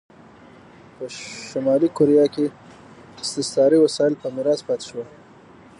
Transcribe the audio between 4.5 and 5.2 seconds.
پاتې شول.